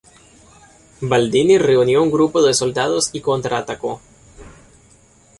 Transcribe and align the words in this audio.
Baldini 1.09 1.57
reunió 1.59 2.01
un 2.01 2.09
grupo 2.09 2.41
de 2.41 2.55
soldados 2.55 3.11
y 3.13 3.21
contraatacó. 3.21 4.01